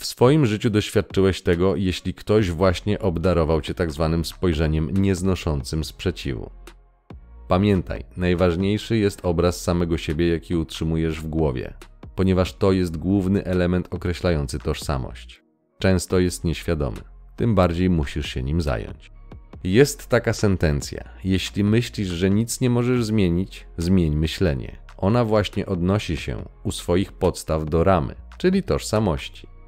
W 0.00 0.06
swoim 0.06 0.46
życiu 0.46 0.70
doświadczyłeś 0.70 1.42
tego, 1.42 1.76
jeśli 1.76 2.14
ktoś 2.14 2.50
właśnie 2.50 2.98
obdarował 2.98 3.60
cię 3.60 3.74
tak 3.74 3.92
zwanym 3.92 4.24
spojrzeniem 4.24 4.90
nieznoszącym 4.90 5.84
sprzeciwu. 5.84 6.50
Pamiętaj, 7.48 8.04
najważniejszy 8.16 8.96
jest 8.96 9.20
obraz 9.22 9.62
samego 9.62 9.98
siebie, 9.98 10.28
jaki 10.28 10.56
utrzymujesz 10.56 11.20
w 11.20 11.26
głowie, 11.26 11.74
ponieważ 12.14 12.52
to 12.52 12.72
jest 12.72 12.96
główny 12.96 13.44
element 13.44 13.88
określający 13.90 14.58
tożsamość. 14.58 15.42
Często 15.78 16.18
jest 16.18 16.44
nieświadomy, 16.44 17.00
tym 17.36 17.54
bardziej 17.54 17.90
musisz 17.90 18.26
się 18.26 18.42
nim 18.42 18.60
zająć. 18.60 19.12
Jest 19.64 20.08
taka 20.08 20.32
sentencja: 20.32 21.04
jeśli 21.24 21.64
myślisz, 21.64 22.08
że 22.08 22.30
nic 22.30 22.60
nie 22.60 22.70
możesz 22.70 23.04
zmienić, 23.04 23.66
zmień 23.78 24.16
myślenie. 24.16 24.76
Ona 24.96 25.24
właśnie 25.24 25.66
odnosi 25.66 26.16
się 26.16 26.48
u 26.64 26.72
swoich 26.72 27.12
podstaw 27.12 27.64
do 27.64 27.84
ramy, 27.84 28.14
czyli 28.38 28.62
tożsamości. 28.62 29.59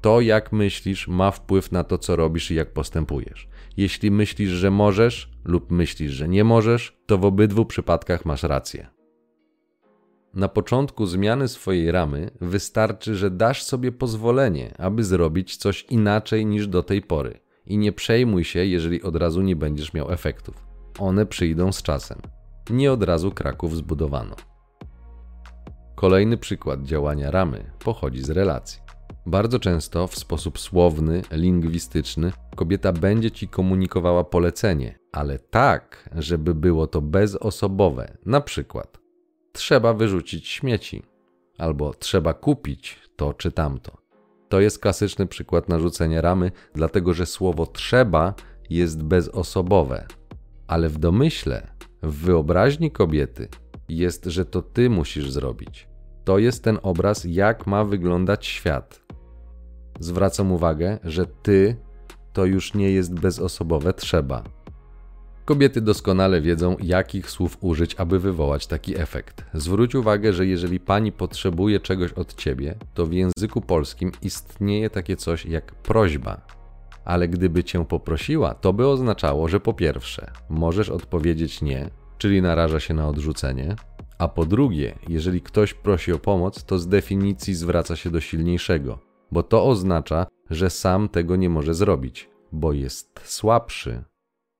To, 0.00 0.20
jak 0.20 0.52
myślisz, 0.52 1.08
ma 1.08 1.30
wpływ 1.30 1.72
na 1.72 1.84
to, 1.84 1.98
co 1.98 2.16
robisz 2.16 2.50
i 2.50 2.54
jak 2.54 2.72
postępujesz. 2.72 3.48
Jeśli 3.76 4.10
myślisz, 4.10 4.50
że 4.50 4.70
możesz, 4.70 5.30
lub 5.44 5.70
myślisz, 5.70 6.12
że 6.12 6.28
nie 6.28 6.44
możesz, 6.44 6.98
to 7.06 7.18
w 7.18 7.24
obydwu 7.24 7.66
przypadkach 7.66 8.24
masz 8.24 8.42
rację. 8.42 8.86
Na 10.34 10.48
początku 10.48 11.06
zmiany 11.06 11.48
swojej 11.48 11.90
ramy 11.90 12.30
wystarczy, 12.40 13.14
że 13.14 13.30
dasz 13.30 13.62
sobie 13.62 13.92
pozwolenie, 13.92 14.74
aby 14.78 15.04
zrobić 15.04 15.56
coś 15.56 15.86
inaczej 15.90 16.46
niż 16.46 16.68
do 16.68 16.82
tej 16.82 17.02
pory. 17.02 17.40
I 17.66 17.78
nie 17.78 17.92
przejmuj 17.92 18.44
się, 18.44 18.64
jeżeli 18.64 19.02
od 19.02 19.16
razu 19.16 19.42
nie 19.42 19.56
będziesz 19.56 19.94
miał 19.94 20.12
efektów. 20.12 20.66
One 20.98 21.26
przyjdą 21.26 21.72
z 21.72 21.82
czasem. 21.82 22.18
Nie 22.70 22.92
od 22.92 23.02
razu 23.02 23.30
Kraków 23.30 23.76
zbudowano. 23.76 24.36
Kolejny 25.94 26.36
przykład 26.36 26.82
działania 26.82 27.30
ramy 27.30 27.70
pochodzi 27.78 28.22
z 28.22 28.30
relacji. 28.30 28.87
Bardzo 29.28 29.58
często 29.58 30.06
w 30.06 30.18
sposób 30.18 30.58
słowny, 30.58 31.22
lingwistyczny, 31.30 32.32
kobieta 32.56 32.92
będzie 32.92 33.30
ci 33.30 33.48
komunikowała 33.48 34.24
polecenie, 34.24 34.98
ale 35.12 35.38
tak, 35.38 36.10
żeby 36.16 36.54
było 36.54 36.86
to 36.86 37.00
bezosobowe. 37.00 38.16
Na 38.26 38.40
przykład, 38.40 38.98
trzeba 39.52 39.94
wyrzucić 39.94 40.48
śmieci, 40.48 41.02
albo 41.58 41.94
trzeba 41.94 42.34
kupić 42.34 43.00
to 43.16 43.34
czy 43.34 43.52
tamto. 43.52 43.96
To 44.48 44.60
jest 44.60 44.78
klasyczny 44.78 45.26
przykład 45.26 45.68
narzucenia 45.68 46.20
ramy, 46.20 46.52
dlatego 46.74 47.14
że 47.14 47.26
słowo 47.26 47.66
trzeba 47.66 48.34
jest 48.70 49.02
bezosobowe, 49.02 50.06
ale 50.66 50.88
w 50.88 50.98
domyśle, 50.98 51.70
w 52.02 52.24
wyobraźni 52.24 52.90
kobiety 52.90 53.48
jest, 53.88 54.24
że 54.24 54.44
to 54.44 54.62
ty 54.62 54.90
musisz 54.90 55.30
zrobić. 55.30 55.88
To 56.24 56.38
jest 56.38 56.64
ten 56.64 56.78
obraz, 56.82 57.24
jak 57.24 57.66
ma 57.66 57.84
wyglądać 57.84 58.46
świat. 58.46 59.07
Zwracam 60.00 60.52
uwagę, 60.52 60.98
że 61.04 61.26
ty 61.26 61.76
to 62.32 62.44
już 62.44 62.74
nie 62.74 62.90
jest 62.90 63.20
bezosobowe 63.20 63.92
trzeba. 63.92 64.44
Kobiety 65.44 65.80
doskonale 65.80 66.40
wiedzą, 66.40 66.76
jakich 66.82 67.30
słów 67.30 67.58
użyć, 67.60 67.94
aby 67.94 68.18
wywołać 68.18 68.66
taki 68.66 69.00
efekt. 69.00 69.44
Zwróć 69.54 69.94
uwagę, 69.94 70.32
że 70.32 70.46
jeżeli 70.46 70.80
pani 70.80 71.12
potrzebuje 71.12 71.80
czegoś 71.80 72.12
od 72.12 72.34
ciebie, 72.34 72.74
to 72.94 73.06
w 73.06 73.12
języku 73.12 73.60
polskim 73.60 74.12
istnieje 74.22 74.90
takie 74.90 75.16
coś 75.16 75.46
jak 75.46 75.74
prośba. 75.74 76.40
Ale 77.04 77.28
gdyby 77.28 77.64
cię 77.64 77.84
poprosiła, 77.84 78.54
to 78.54 78.72
by 78.72 78.86
oznaczało, 78.86 79.48
że 79.48 79.60
po 79.60 79.72
pierwsze, 79.72 80.30
możesz 80.48 80.88
odpowiedzieć 80.88 81.62
nie, 81.62 81.90
czyli 82.18 82.42
naraża 82.42 82.80
się 82.80 82.94
na 82.94 83.08
odrzucenie, 83.08 83.76
a 84.18 84.28
po 84.28 84.46
drugie, 84.46 84.94
jeżeli 85.08 85.40
ktoś 85.40 85.74
prosi 85.74 86.12
o 86.12 86.18
pomoc, 86.18 86.64
to 86.64 86.78
z 86.78 86.88
definicji 86.88 87.54
zwraca 87.54 87.96
się 87.96 88.10
do 88.10 88.20
silniejszego, 88.20 89.07
bo 89.32 89.42
to 89.42 89.66
oznacza, 89.66 90.26
że 90.50 90.70
sam 90.70 91.08
tego 91.08 91.36
nie 91.36 91.50
może 91.50 91.74
zrobić, 91.74 92.30
bo 92.52 92.72
jest 92.72 93.20
słabszy. 93.24 94.04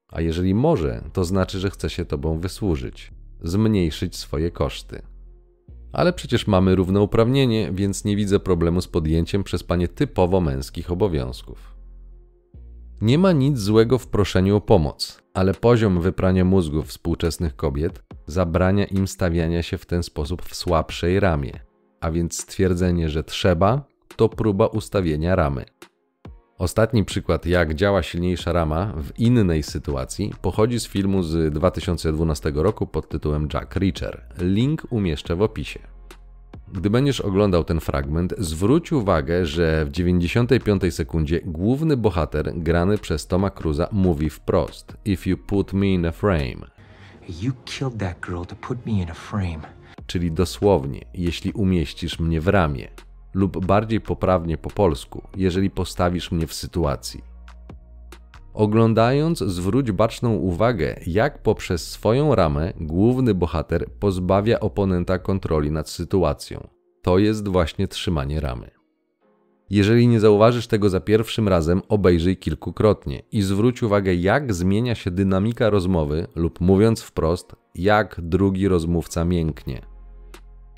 A 0.08 0.20
jeżeli 0.20 0.54
może, 0.54 1.04
to 1.12 1.24
znaczy, 1.24 1.58
że 1.58 1.70
chce 1.70 1.90
się 1.90 2.04
tobą 2.04 2.38
wysłużyć, 2.38 3.12
zmniejszyć 3.42 4.16
swoje 4.16 4.50
koszty. 4.50 5.02
Ale 5.92 6.12
przecież 6.12 6.46
mamy 6.46 6.74
równouprawnienie, 6.74 7.70
więc 7.72 8.04
nie 8.04 8.16
widzę 8.16 8.40
problemu 8.40 8.80
z 8.80 8.88
podjęciem 8.88 9.44
przez 9.44 9.62
panie 9.62 9.88
typowo 9.88 10.40
męskich 10.40 10.90
obowiązków. 10.90 11.74
Nie 13.00 13.18
ma 13.18 13.32
nic 13.32 13.58
złego 13.58 13.98
w 13.98 14.06
proszeniu 14.06 14.56
o 14.56 14.60
pomoc, 14.60 15.22
ale 15.34 15.54
poziom 15.54 16.00
wyprania 16.00 16.44
mózgów 16.44 16.86
współczesnych 16.86 17.56
kobiet 17.56 18.02
zabrania 18.26 18.84
im 18.84 19.08
stawiania 19.08 19.62
się 19.62 19.78
w 19.78 19.86
ten 19.86 20.02
sposób 20.02 20.42
w 20.42 20.54
słabszej 20.54 21.20
ramie, 21.20 21.60
a 22.00 22.10
więc 22.10 22.42
stwierdzenie, 22.42 23.08
że 23.08 23.24
trzeba, 23.24 23.84
to 24.18 24.28
próba 24.28 24.66
ustawienia 24.66 25.36
ramy. 25.36 25.64
Ostatni 26.58 27.04
przykład, 27.04 27.46
jak 27.46 27.74
działa 27.74 28.02
silniejsza 28.02 28.52
rama 28.52 28.92
w 28.96 29.18
innej 29.18 29.62
sytuacji, 29.62 30.32
pochodzi 30.42 30.80
z 30.80 30.86
filmu 30.86 31.22
z 31.22 31.52
2012 31.52 32.52
roku 32.54 32.86
pod 32.86 33.08
tytułem 33.08 33.48
Jack 33.54 33.76
Reacher. 33.76 34.22
Link 34.38 34.86
umieszczę 34.90 35.36
w 35.36 35.42
opisie. 35.42 35.80
Gdy 36.72 36.90
będziesz 36.90 37.20
oglądał 37.20 37.64
ten 37.64 37.80
fragment, 37.80 38.34
zwróć 38.38 38.92
uwagę, 38.92 39.46
że 39.46 39.84
w 39.84 39.90
95 39.90 40.94
sekundzie 40.94 41.40
główny 41.44 41.96
bohater, 41.96 42.52
grany 42.56 42.98
przez 42.98 43.26
Toma 43.26 43.50
Cruza, 43.50 43.88
mówi 43.92 44.30
wprost: 44.30 44.96
If 45.04 45.30
you 45.30 45.36
put 45.36 45.72
me 45.72 45.86
in 45.86 46.06
a 46.06 46.12
frame, 46.12 46.70
You 47.42 47.52
killed 47.64 47.98
that 47.98 48.20
girl 48.26 48.42
to 48.42 48.56
put 48.56 48.86
me 48.86 48.92
in 48.92 49.10
a 49.10 49.14
frame. 49.14 49.60
czyli 50.06 50.32
dosłownie, 50.32 51.04
jeśli 51.14 51.52
umieścisz 51.52 52.18
mnie 52.18 52.40
w 52.40 52.48
ramię, 52.48 52.88
lub 53.34 53.66
bardziej 53.66 54.00
poprawnie 54.00 54.58
po 54.58 54.70
polsku, 54.70 55.22
jeżeli 55.36 55.70
postawisz 55.70 56.32
mnie 56.32 56.46
w 56.46 56.54
sytuacji. 56.54 57.22
Oglądając, 58.54 59.38
zwróć 59.38 59.92
baczną 59.92 60.34
uwagę, 60.34 61.00
jak 61.06 61.42
poprzez 61.42 61.90
swoją 61.90 62.34
ramę 62.34 62.72
główny 62.80 63.34
bohater 63.34 63.90
pozbawia 64.00 64.60
oponenta 64.60 65.18
kontroli 65.18 65.70
nad 65.70 65.88
sytuacją. 65.88 66.68
To 67.02 67.18
jest 67.18 67.48
właśnie 67.48 67.88
trzymanie 67.88 68.40
ramy. 68.40 68.70
Jeżeli 69.70 70.08
nie 70.08 70.20
zauważysz 70.20 70.66
tego 70.66 70.90
za 70.90 71.00
pierwszym 71.00 71.48
razem, 71.48 71.82
obejrzyj 71.88 72.36
kilkukrotnie 72.36 73.22
i 73.32 73.42
zwróć 73.42 73.82
uwagę, 73.82 74.14
jak 74.14 74.54
zmienia 74.54 74.94
się 74.94 75.10
dynamika 75.10 75.70
rozmowy, 75.70 76.26
lub 76.34 76.60
mówiąc 76.60 77.02
wprost, 77.02 77.56
jak 77.74 78.20
drugi 78.22 78.68
rozmówca 78.68 79.24
mięknie. 79.24 79.97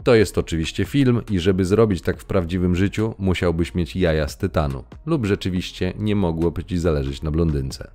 To 0.05 0.15
jest 0.15 0.39
oczywiście 0.39 0.85
film 0.85 1.21
i 1.31 1.39
żeby 1.39 1.65
zrobić 1.65 2.03
tak 2.03 2.21
w 2.21 2.25
prawdziwym 2.25 2.77
życiu, 2.77 3.15
musiałbyś 3.19 3.75
mieć 3.75 3.97
jaja 3.97 4.29
z 4.29 4.39
tytanu, 4.39 4.85
lub 5.07 5.27
rzeczywiście 5.27 5.93
nie 5.99 6.17
mogłoby 6.17 6.65
ci 6.65 6.79
zależeć 6.79 7.23
na 7.23 7.31
blondynce. 7.31 7.91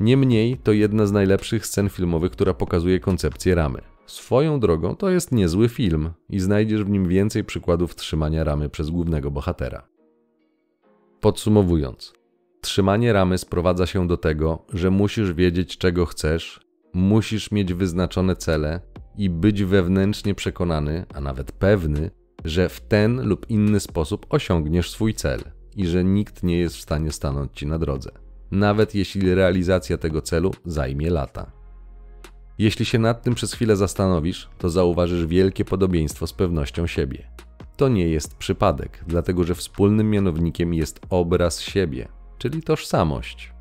Niemniej 0.00 0.58
to 0.58 0.72
jedna 0.72 1.06
z 1.06 1.12
najlepszych 1.12 1.66
scen 1.66 1.88
filmowych, 1.88 2.32
która 2.32 2.54
pokazuje 2.54 3.00
koncepcję 3.00 3.54
ramy. 3.54 3.80
Swoją 4.06 4.60
drogą 4.60 4.96
to 4.96 5.10
jest 5.10 5.32
niezły 5.32 5.68
film 5.68 6.10
i 6.30 6.40
znajdziesz 6.40 6.84
w 6.84 6.90
nim 6.90 7.08
więcej 7.08 7.44
przykładów 7.44 7.94
trzymania 7.94 8.44
ramy 8.44 8.68
przez 8.68 8.90
głównego 8.90 9.30
bohatera. 9.30 9.88
Podsumowując, 11.20 12.12
trzymanie 12.60 13.12
ramy 13.12 13.38
sprowadza 13.38 13.86
się 13.86 14.08
do 14.08 14.16
tego, 14.16 14.64
że 14.72 14.90
musisz 14.90 15.32
wiedzieć, 15.32 15.78
czego 15.78 16.06
chcesz, 16.06 16.60
musisz 16.94 17.50
mieć 17.50 17.74
wyznaczone 17.74 18.36
cele 18.36 18.80
i 19.16 19.30
być 19.30 19.64
wewnętrznie 19.64 20.34
przekonany, 20.34 21.06
a 21.14 21.20
nawet 21.20 21.52
pewny, 21.52 22.10
że 22.44 22.68
w 22.68 22.80
ten 22.80 23.28
lub 23.28 23.50
inny 23.50 23.80
sposób 23.80 24.26
osiągniesz 24.30 24.90
swój 24.90 25.14
cel 25.14 25.40
i 25.76 25.86
że 25.86 26.04
nikt 26.04 26.42
nie 26.42 26.58
jest 26.58 26.76
w 26.76 26.80
stanie 26.80 27.12
stanąć 27.12 27.52
ci 27.52 27.66
na 27.66 27.78
drodze, 27.78 28.10
nawet 28.50 28.94
jeśli 28.94 29.34
realizacja 29.34 29.98
tego 29.98 30.22
celu 30.22 30.54
zajmie 30.64 31.10
lata. 31.10 31.52
Jeśli 32.58 32.84
się 32.84 32.98
nad 32.98 33.22
tym 33.22 33.34
przez 33.34 33.52
chwilę 33.52 33.76
zastanowisz, 33.76 34.48
to 34.58 34.70
zauważysz 34.70 35.26
wielkie 35.26 35.64
podobieństwo 35.64 36.26
z 36.26 36.32
pewnością 36.32 36.86
siebie. 36.86 37.28
To 37.76 37.88
nie 37.88 38.08
jest 38.08 38.36
przypadek, 38.36 39.04
dlatego 39.06 39.44
że 39.44 39.54
wspólnym 39.54 40.10
mianownikiem 40.10 40.74
jest 40.74 41.00
obraz 41.10 41.60
siebie, 41.60 42.08
czyli 42.38 42.62
tożsamość. 42.62 43.52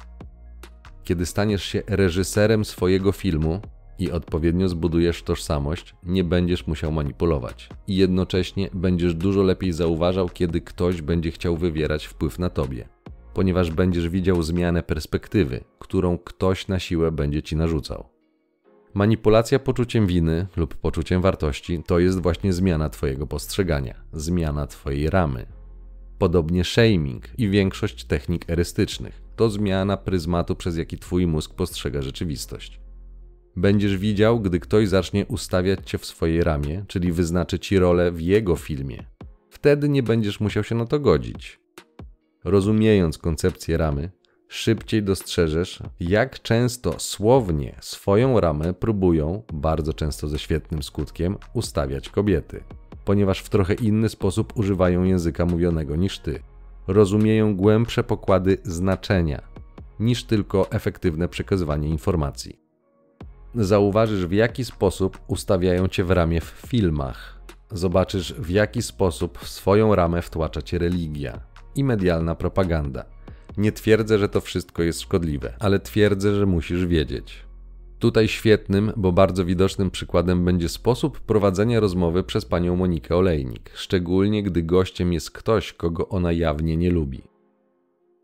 Kiedy 1.03 1.25
staniesz 1.25 1.63
się 1.63 1.83
reżyserem 1.87 2.65
swojego 2.65 3.11
filmu 3.11 3.61
i 3.99 4.11
odpowiednio 4.11 4.69
zbudujesz 4.69 5.23
tożsamość, 5.23 5.95
nie 6.03 6.23
będziesz 6.23 6.67
musiał 6.67 6.91
manipulować 6.91 7.69
i 7.87 7.95
jednocześnie 7.95 8.69
będziesz 8.73 9.15
dużo 9.15 9.43
lepiej 9.43 9.71
zauważał, 9.71 10.29
kiedy 10.29 10.61
ktoś 10.61 11.01
będzie 11.01 11.31
chciał 11.31 11.57
wywierać 11.57 12.05
wpływ 12.05 12.39
na 12.39 12.49
tobie, 12.49 12.89
ponieważ 13.33 13.71
będziesz 13.71 14.09
widział 14.09 14.43
zmianę 14.43 14.83
perspektywy, 14.83 15.63
którą 15.79 16.17
ktoś 16.17 16.67
na 16.67 16.79
siłę 16.79 17.11
będzie 17.11 17.43
ci 17.43 17.55
narzucał. 17.55 18.09
Manipulacja 18.93 19.59
poczuciem 19.59 20.07
winy 20.07 20.47
lub 20.55 20.75
poczuciem 20.75 21.21
wartości 21.21 21.83
to 21.85 21.99
jest 21.99 22.21
właśnie 22.21 22.53
zmiana 22.53 22.89
Twojego 22.89 23.27
postrzegania, 23.27 23.95
zmiana 24.13 24.67
Twojej 24.67 25.09
ramy. 25.09 25.45
Podobnie 26.17 26.63
shaming 26.63 27.39
i 27.39 27.49
większość 27.49 28.05
technik 28.05 28.49
erystycznych 28.49 29.21
to 29.35 29.49
zmiana 29.49 29.97
pryzmatu, 29.97 30.55
przez 30.55 30.77
jaki 30.77 30.97
Twój 30.97 31.27
mózg 31.27 31.53
postrzega 31.53 32.01
rzeczywistość. 32.01 32.82
Będziesz 33.55 33.97
widział, 33.97 34.39
gdy 34.39 34.59
ktoś 34.59 34.89
zacznie 34.89 35.25
ustawiać 35.25 35.79
Cię 35.89 35.97
w 35.97 36.05
swojej 36.05 36.43
ramie, 36.43 36.85
czyli 36.87 37.11
wyznaczy 37.11 37.59
Ci 37.59 37.79
rolę 37.79 38.11
w 38.11 38.21
jego 38.21 38.55
filmie. 38.55 39.03
Wtedy 39.49 39.89
nie 39.89 40.03
będziesz 40.03 40.39
musiał 40.39 40.63
się 40.63 40.75
na 40.75 40.85
to 40.85 40.99
godzić. 40.99 41.59
Rozumiejąc 42.43 43.17
koncepcję 43.17 43.77
ramy, 43.77 44.11
szybciej 44.47 45.03
dostrzeżesz, 45.03 45.79
jak 45.99 46.41
często 46.41 46.99
słownie 46.99 47.75
swoją 47.81 48.39
ramę 48.39 48.73
próbują, 48.73 49.43
bardzo 49.53 49.93
często 49.93 50.27
ze 50.27 50.39
świetnym 50.39 50.83
skutkiem, 50.83 51.37
ustawiać 51.53 52.09
kobiety, 52.09 52.63
ponieważ 53.05 53.39
w 53.39 53.49
trochę 53.49 53.73
inny 53.73 54.09
sposób 54.09 54.57
używają 54.57 55.03
języka 55.03 55.45
mówionego 55.45 55.95
niż 55.95 56.19
ty. 56.19 56.39
Rozumieją 56.87 57.55
głębsze 57.55 58.03
pokłady 58.03 58.57
znaczenia, 58.63 59.41
niż 59.99 60.23
tylko 60.23 60.71
efektywne 60.71 61.27
przekazywanie 61.27 61.89
informacji. 61.89 62.62
Zauważysz, 63.55 64.25
w 64.25 64.31
jaki 64.31 64.65
sposób 64.65 65.19
ustawiają 65.27 65.87
cię 65.87 66.03
w 66.03 66.11
ramię 66.11 66.41
w 66.41 66.63
filmach. 66.67 67.39
Zobaczysz, 67.71 68.33
w 68.33 68.49
jaki 68.49 68.81
sposób 68.81 69.37
w 69.39 69.49
swoją 69.49 69.95
ramę 69.95 70.21
wtłacza 70.21 70.61
cię 70.61 70.77
religia 70.77 71.39
i 71.75 71.83
medialna 71.83 72.35
propaganda. 72.35 73.05
Nie 73.57 73.71
twierdzę, 73.71 74.19
że 74.19 74.29
to 74.29 74.41
wszystko 74.41 74.83
jest 74.83 75.01
szkodliwe, 75.01 75.53
ale 75.59 75.79
twierdzę, 75.79 76.35
że 76.35 76.45
musisz 76.45 76.85
wiedzieć. 76.85 77.45
Tutaj 77.99 78.27
świetnym, 78.27 78.91
bo 78.95 79.11
bardzo 79.11 79.45
widocznym 79.45 79.91
przykładem 79.91 80.45
będzie 80.45 80.69
sposób 80.69 81.19
prowadzenia 81.19 81.79
rozmowy 81.79 82.23
przez 82.23 82.45
panią 82.45 82.75
Monikę 82.75 83.15
Olejnik, 83.15 83.71
szczególnie 83.75 84.43
gdy 84.43 84.63
gościem 84.63 85.13
jest 85.13 85.31
ktoś, 85.31 85.73
kogo 85.73 86.09
ona 86.09 86.31
jawnie 86.31 86.77
nie 86.77 86.91
lubi. 86.91 87.21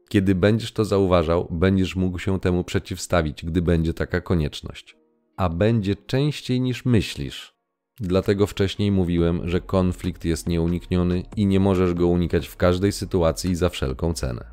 Kiedy 0.09 0.35
będziesz 0.35 0.71
to 0.71 0.85
zauważał, 0.85 1.47
będziesz 1.51 1.95
mógł 1.95 2.19
się 2.19 2.39
temu 2.39 2.63
przeciwstawić, 2.63 3.45
gdy 3.45 3.61
będzie 3.61 3.93
taka 3.93 4.21
konieczność. 4.21 4.98
A 5.39 5.49
będzie 5.49 5.95
częściej 5.95 6.61
niż 6.61 6.85
myślisz. 6.85 7.53
Dlatego 7.99 8.47
wcześniej 8.47 8.91
mówiłem, 8.91 9.49
że 9.49 9.61
konflikt 9.61 10.25
jest 10.25 10.47
nieunikniony 10.47 11.23
i 11.35 11.45
nie 11.45 11.59
możesz 11.59 11.93
go 11.93 12.07
unikać 12.07 12.47
w 12.47 12.57
każdej 12.57 12.91
sytuacji 12.91 13.55
za 13.55 13.69
wszelką 13.69 14.13
cenę. 14.13 14.45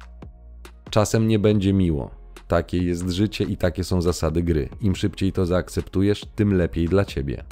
Czasem 0.90 1.28
nie 1.28 1.38
będzie 1.38 1.72
miło. 1.72 2.10
Takie 2.48 2.78
jest 2.78 3.10
życie 3.10 3.44
i 3.44 3.56
takie 3.56 3.84
są 3.84 4.02
zasady 4.02 4.42
gry. 4.42 4.68
Im 4.80 4.96
szybciej 4.96 5.32
to 5.32 5.46
zaakceptujesz, 5.46 6.24
tym 6.34 6.54
lepiej 6.54 6.88
dla 6.88 7.04
ciebie. 7.04 7.44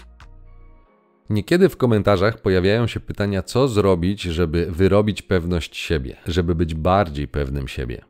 Niekiedy 1.30 1.68
w 1.68 1.76
komentarzach 1.76 2.42
pojawiają 2.42 2.86
się 2.86 3.00
pytania, 3.00 3.42
co 3.42 3.68
zrobić, 3.68 4.22
żeby 4.22 4.66
wyrobić 4.70 5.22
pewność 5.22 5.76
siebie, 5.76 6.16
żeby 6.26 6.54
być 6.54 6.74
bardziej 6.74 7.28
pewnym 7.28 7.68
siebie. 7.68 8.04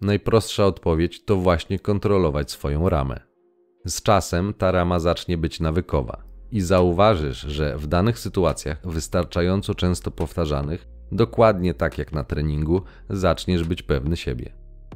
Najprostsza 0.00 0.66
odpowiedź 0.66 1.24
to 1.24 1.36
właśnie 1.36 1.78
kontrolować 1.78 2.50
swoją 2.50 2.88
ramę. 2.88 3.29
Z 3.86 4.02
czasem 4.02 4.54
ta 4.54 4.72
rama 4.72 4.98
zacznie 4.98 5.38
być 5.38 5.60
nawykowa 5.60 6.22
i 6.50 6.60
zauważysz, 6.60 7.40
że 7.40 7.78
w 7.78 7.86
danych 7.86 8.18
sytuacjach, 8.18 8.80
wystarczająco 8.84 9.74
często 9.74 10.10
powtarzanych, 10.10 10.86
dokładnie 11.12 11.74
tak 11.74 11.98
jak 11.98 12.12
na 12.12 12.24
treningu, 12.24 12.82
zaczniesz 13.10 13.64
być 13.64 13.82
pewny 13.82 14.16
siebie. 14.16 14.52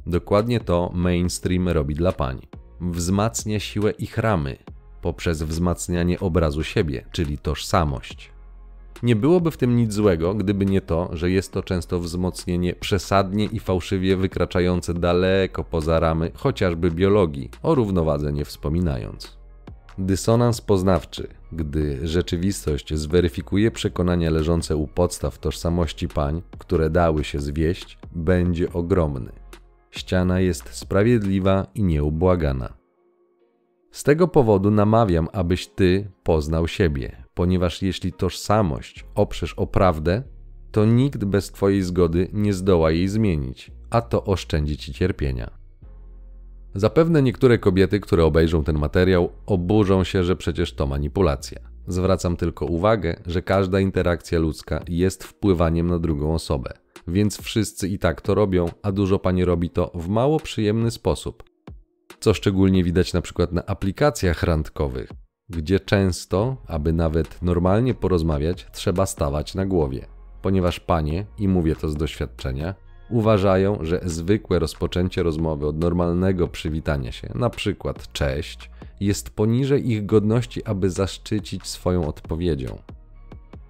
Dokładnie 0.06 0.60
to 0.60 0.90
mainstream 0.94 1.68
robi 1.68 1.94
dla 1.94 2.12
pań. 2.12 2.40
Wzmacnia 2.80 3.60
siłę 3.60 3.90
ich 3.90 4.18
ramy 4.18 4.56
poprzez 5.02 5.42
wzmacnianie 5.42 6.20
obrazu 6.20 6.64
siebie, 6.64 7.06
czyli 7.12 7.38
tożsamość. 7.38 8.33
Nie 9.02 9.16
byłoby 9.16 9.50
w 9.50 9.56
tym 9.56 9.76
nic 9.76 9.92
złego, 9.92 10.34
gdyby 10.34 10.66
nie 10.66 10.80
to, 10.80 11.08
że 11.12 11.30
jest 11.30 11.52
to 11.52 11.62
często 11.62 12.00
wzmocnienie 12.00 12.74
przesadnie 12.74 13.44
i 13.44 13.60
fałszywie 13.60 14.16
wykraczające 14.16 14.94
daleko 14.94 15.64
poza 15.64 16.00
ramy 16.00 16.30
chociażby 16.34 16.90
biologii, 16.90 17.50
o 17.62 17.74
równowadze 17.74 18.32
nie 18.32 18.44
wspominając. 18.44 19.38
Dysonans 19.98 20.60
poznawczy, 20.60 21.28
gdy 21.52 22.08
rzeczywistość 22.08 22.94
zweryfikuje 22.94 23.70
przekonania 23.70 24.30
leżące 24.30 24.76
u 24.76 24.86
podstaw 24.86 25.38
tożsamości 25.38 26.08
pań, 26.08 26.42
które 26.58 26.90
dały 26.90 27.24
się 27.24 27.40
zwieść, 27.40 27.98
będzie 28.14 28.72
ogromny. 28.72 29.32
Ściana 29.90 30.40
jest 30.40 30.74
sprawiedliwa 30.74 31.66
i 31.74 31.82
nieubłagana. 31.82 32.74
Z 33.90 34.02
tego 34.02 34.28
powodu 34.28 34.70
namawiam, 34.70 35.28
abyś 35.32 35.66
ty 35.66 36.10
poznał 36.22 36.68
siebie, 36.68 37.23
ponieważ 37.34 37.82
jeśli 37.82 38.12
tożsamość 38.12 39.04
oprzesz 39.14 39.54
o 39.54 39.66
prawdę, 39.66 40.22
to 40.72 40.84
nikt 40.84 41.24
bez 41.24 41.50
twojej 41.50 41.82
zgody 41.82 42.28
nie 42.32 42.54
zdoła 42.54 42.90
jej 42.90 43.08
zmienić, 43.08 43.70
a 43.90 44.00
to 44.00 44.24
oszczędzi 44.24 44.76
ci 44.76 44.92
cierpienia. 44.92 45.50
Zapewne 46.74 47.22
niektóre 47.22 47.58
kobiety, 47.58 48.00
które 48.00 48.24
obejrzą 48.24 48.64
ten 48.64 48.78
materiał, 48.78 49.32
oburzą 49.46 50.04
się, 50.04 50.24
że 50.24 50.36
przecież 50.36 50.72
to 50.72 50.86
manipulacja. 50.86 51.58
Zwracam 51.86 52.36
tylko 52.36 52.66
uwagę, 52.66 53.16
że 53.26 53.42
każda 53.42 53.80
interakcja 53.80 54.38
ludzka 54.38 54.82
jest 54.88 55.24
wpływaniem 55.24 55.86
na 55.86 55.98
drugą 55.98 56.34
osobę, 56.34 56.70
więc 57.08 57.40
wszyscy 57.40 57.88
i 57.88 57.98
tak 57.98 58.20
to 58.20 58.34
robią, 58.34 58.66
a 58.82 58.92
dużo 58.92 59.18
pani 59.18 59.44
robi 59.44 59.70
to 59.70 59.90
w 59.94 60.08
mało 60.08 60.40
przyjemny 60.40 60.90
sposób. 60.90 61.42
Co 62.20 62.34
szczególnie 62.34 62.84
widać 62.84 63.12
na 63.12 63.20
przykład 63.20 63.52
na 63.52 63.66
aplikacjach 63.66 64.42
randkowych, 64.42 65.10
gdzie 65.56 65.80
często, 65.80 66.56
aby 66.66 66.92
nawet 66.92 67.42
normalnie 67.42 67.94
porozmawiać, 67.94 68.66
trzeba 68.72 69.06
stawać 69.06 69.54
na 69.54 69.66
głowie, 69.66 70.06
ponieważ 70.42 70.80
panie, 70.80 71.26
i 71.38 71.48
mówię 71.48 71.76
to 71.76 71.88
z 71.88 71.96
doświadczenia, 71.96 72.74
uważają, 73.10 73.78
że 73.80 74.00
zwykłe 74.04 74.58
rozpoczęcie 74.58 75.22
rozmowy 75.22 75.66
od 75.66 75.78
normalnego 75.78 76.48
przywitania 76.48 77.12
się, 77.12 77.32
na 77.34 77.50
przykład 77.50 78.12
cześć, 78.12 78.70
jest 79.00 79.30
poniżej 79.30 79.90
ich 79.90 80.06
godności, 80.06 80.64
aby 80.64 80.90
zaszczycić 80.90 81.66
swoją 81.66 82.08
odpowiedzią. 82.08 82.78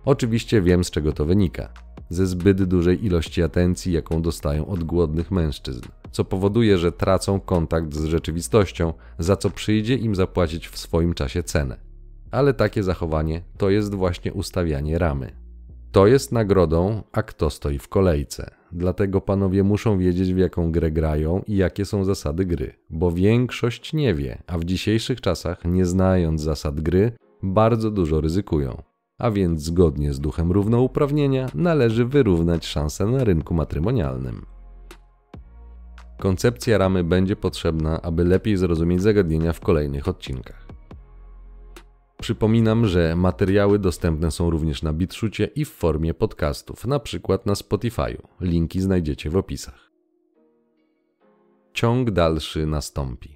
Oczywiście 0.05 0.63
wiem, 0.63 0.85
z 0.85 0.91
czego 0.91 1.13
to 1.13 1.25
wynika. 1.25 1.84
Ze 2.09 2.27
zbyt 2.27 2.65
dużej 2.65 3.07
ilości 3.07 3.43
atencji, 3.43 3.93
jaką 3.93 4.23
dostają 4.23 4.67
od 4.67 4.85
głodnych 4.85 5.31
mężczyzn, 5.31 5.83
co 6.11 6.25
powoduje, 6.25 6.79
że 6.79 6.93
tracą 6.93 7.41
kontakt 7.41 7.95
z 7.95 8.05
rzeczywistością, 8.05 8.93
za 9.19 9.37
co 9.37 9.51
przyjdzie 9.51 9.95
im 9.95 10.15
zapłacić 10.15 10.69
w 10.69 10.79
swoim 10.79 11.15
czasie 11.15 11.43
cenę. 11.43 11.77
Ale 12.31 12.55
takie 12.55 12.83
zachowanie 12.83 13.43
to 13.59 13.71
jest 13.71 13.95
właśnie 13.95 14.33
ustawianie 14.33 14.99
ramy. 14.99 15.45
To 15.93 16.07
jest 16.07 16.33
nagrodą, 16.33 17.03
a 17.13 17.23
kto 17.23 17.51
stoi 17.51 17.79
w 17.79 17.89
kolejce. 17.89 18.51
Dlatego 18.73 19.21
panowie 19.21 19.63
muszą 19.63 19.99
wiedzieć, 19.99 20.35
w 20.35 20.39
jaką 20.39 20.73
grę 20.73 20.91
grają 20.91 21.43
i 21.47 21.57
jakie 21.57 21.85
są 21.85 22.05
zasady 22.05 22.45
gry, 22.45 22.73
bo 22.91 23.13
większość 23.13 23.93
nie 23.93 24.15
wie, 24.15 24.43
a 24.47 24.59
w 24.59 24.65
dzisiejszych 24.65 25.21
czasach, 25.21 25.65
nie 25.65 25.87
znając 25.87 26.43
zasad 26.43 26.81
gry, 26.81 27.13
bardzo 27.43 27.91
dużo 27.91 28.21
ryzykują. 28.21 28.83
A 29.19 29.31
więc 29.31 29.63
zgodnie 29.63 30.13
z 30.13 30.21
duchem 30.21 30.53
równouprawnienia 30.53 31.47
należy 31.55 32.05
wyrównać 32.05 32.67
szanse 32.67 33.07
na 33.07 33.25
rynku 33.25 33.55
matrymonialnym. 33.55 34.47
Koncepcja 36.19 36.79
ramy 36.79 37.05
będzie 37.05 37.37
potrzebna, 37.37 38.03
aby 38.03 38.25
lepiej 38.25 38.57
zrozumieć 38.57 39.03
zagadnienia 39.03 39.53
w 39.53 39.61
kolejnych 39.61 40.09
odcinkach. 40.09 40.67
Przypominam, 42.21 42.87
że 42.87 43.17
materiały 43.17 43.79
dostępne 43.79 44.31
są 44.31 44.51
również 44.51 44.83
na 44.83 44.93
BitShucie 44.93 45.45
i 45.45 45.65
w 45.65 45.71
formie 45.71 46.15
podcastów, 46.15 46.87
na 46.87 47.01
przykład 47.01 47.47
na 47.47 47.53
Spotify'u. 47.53 48.23
Linki 48.41 48.81
znajdziecie 48.81 49.31
w 49.31 49.37
opisach. 49.37 49.91
Ciąg 51.73 52.11
dalszy 52.11 52.67
nastąpi. 52.67 53.34